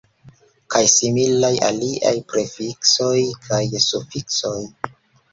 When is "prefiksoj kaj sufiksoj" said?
2.33-4.55